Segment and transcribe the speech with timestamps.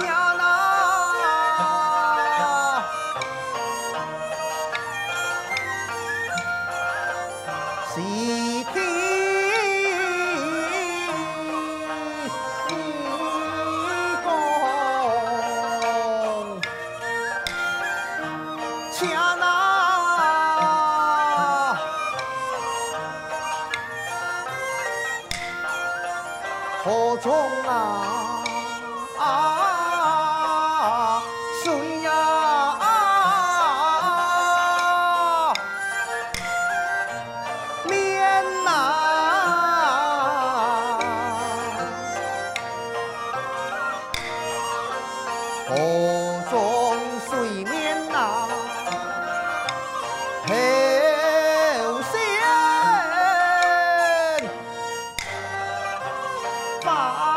[0.00, 0.06] 家
[0.38, 0.42] 哪
[7.94, 8.74] 西天
[12.70, 12.72] 一
[26.84, 27.32] 宫中
[27.66, 28.44] 啊
[56.82, 57.27] 把。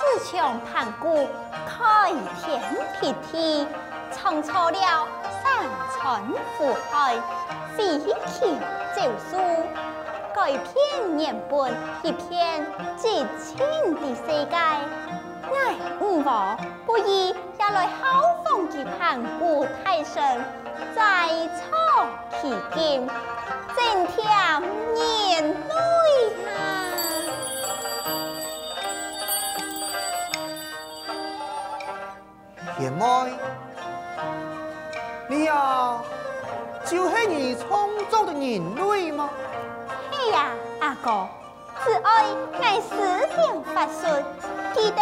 [0.00, 1.28] 四强盘古
[1.66, 2.10] 开
[2.40, 2.58] 天
[2.98, 3.66] 辟地，
[4.10, 5.06] 创造了
[5.42, 6.22] 山川
[6.56, 7.16] 湖海，
[7.76, 8.58] 飞禽
[8.96, 9.38] 走兽，
[10.34, 11.70] 改变原本
[12.02, 12.66] 一片
[12.96, 14.56] 寂静的世界。
[14.56, 16.56] 哎，五娃，
[16.86, 20.42] 不如也来好风的盘古太神，
[20.96, 21.28] 再
[21.60, 22.08] 创
[22.40, 23.06] 奇景，
[23.76, 24.62] 增天
[24.94, 25.69] 年。
[38.10, 39.30] 创造的人类吗？
[40.10, 40.46] 哎呀，
[40.80, 41.28] 阿哥。
[41.84, 42.26] 只爱
[42.60, 42.90] 爱死
[43.36, 44.22] 定发顺，
[44.74, 45.00] 记得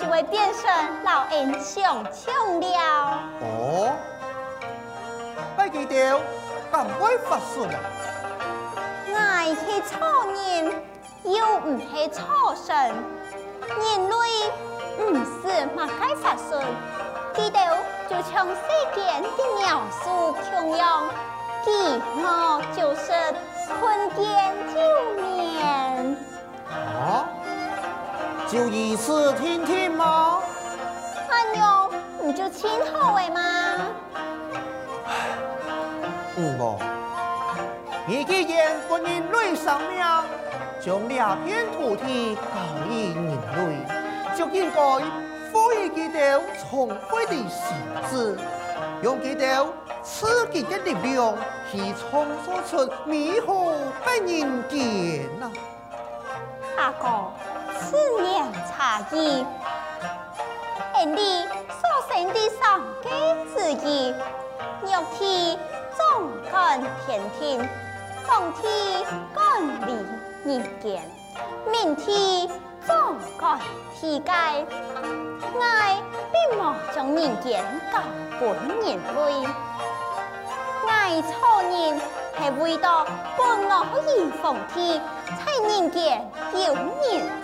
[0.00, 0.72] 就会变成
[1.02, 3.18] 老英雄强了。
[3.42, 3.92] 哦，
[5.56, 6.18] 不记得
[6.72, 7.76] 敢会发顺啊？
[9.14, 10.72] 爱是错人，
[11.24, 12.74] 又唔是错神，
[13.68, 14.14] 人类
[15.00, 16.64] 唔是马该发顺，
[17.34, 17.58] 记得
[18.08, 18.54] 就像世
[18.94, 19.28] 间的
[19.58, 21.02] 描述同样，
[21.64, 21.70] 记
[22.16, 23.12] 我就是
[23.80, 24.76] 困见九
[25.22, 26.16] 年。
[26.68, 27.26] 啊，
[28.46, 30.40] 就一次听听吗？
[31.30, 31.90] 哎呦，
[32.22, 33.40] 你就亲后的吗？
[36.36, 36.78] 嗯不，
[38.06, 40.04] 你既然不人类生命，
[40.80, 42.40] 将两片土地交
[42.90, 43.26] 予人
[43.56, 44.76] 类，就应该
[45.50, 47.74] 赋予佢哋聪慧的心
[48.10, 48.36] 智，
[49.02, 49.64] 用佢哋
[50.04, 51.34] 刺激的力量
[51.72, 53.72] 去创造出美好
[54.04, 55.50] 的人间呐。
[56.76, 57.32] 阿哥，
[57.80, 59.44] 此言差矣。
[60.92, 63.08] 俺哋所生的上计
[63.54, 64.14] 之意，
[64.84, 65.58] 玉体
[65.96, 67.68] 总感天庭，
[68.26, 68.62] 凤体
[69.34, 69.42] 感
[69.86, 71.10] 离人间，
[71.70, 72.50] 明体
[72.86, 73.58] 总感
[73.98, 74.30] 世界。
[75.60, 76.00] 爱
[76.30, 76.60] 并无
[76.94, 78.00] 将人间交
[78.38, 79.48] 本人类，
[80.88, 83.04] 爱错人系为到
[83.36, 83.96] 本我而
[84.42, 85.00] 凤体。
[85.26, 86.82] 在人间有人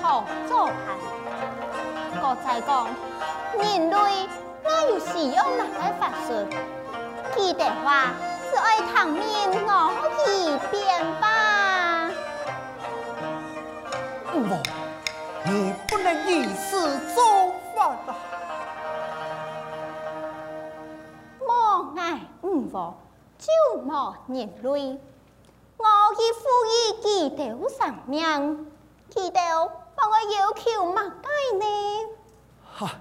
[0.00, 0.72] 好做伴，
[2.20, 2.86] 我再讲
[3.58, 3.96] 人类
[4.62, 6.30] 哪有使用哪个法术？
[7.34, 8.12] 记得话
[8.50, 9.20] 是爱唐面
[9.66, 9.92] 我
[10.26, 10.28] 一
[10.70, 12.10] 遍吧。
[14.34, 14.62] 五王，
[15.44, 18.14] 你不能以此作反啊！
[21.40, 22.94] 莫爱五王，
[23.42, 25.00] 就莫人类。
[25.78, 25.84] 我
[26.14, 28.72] 去赋予记得生命，
[29.10, 29.40] 记得
[29.96, 30.60] 帮我要求
[30.92, 31.64] 乜解呢？
[32.72, 33.00] 哈，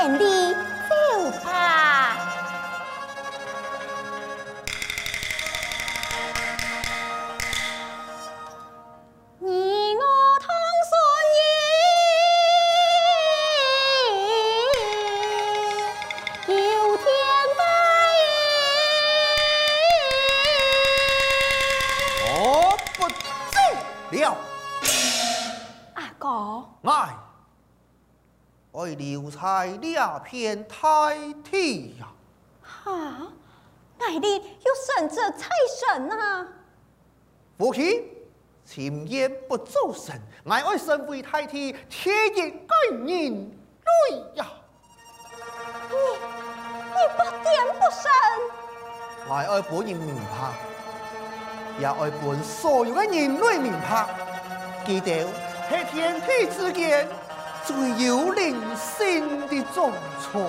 [0.00, 0.54] 俺哋
[0.88, 1.77] 走吧。
[28.86, 32.06] 留才两片太体呀！
[32.62, 33.32] 哈，
[33.98, 35.48] 爱你又神着财
[35.80, 36.46] 神啊！
[37.56, 38.04] 父亲，
[38.64, 44.46] 前言不做神，乃爱身为太体，天也该人类呀！
[45.90, 45.96] 你
[46.90, 48.10] 你不点不神，
[49.28, 50.52] 乃爱本人明白，
[51.80, 54.06] 也爱本所有的人类明白，
[54.86, 55.26] 记得
[55.70, 57.08] 喺天地之间。
[57.68, 59.92] 最有灵性的种
[60.32, 60.48] 族，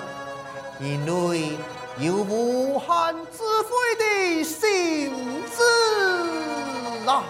[0.78, 1.58] 人类
[1.98, 5.12] 有无限智慧的心
[5.54, 5.62] 智
[7.06, 7.22] 啊！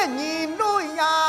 [0.00, 1.19] 有太体